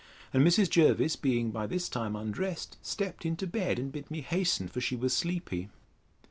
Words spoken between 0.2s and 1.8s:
And Mrs. Jervis being by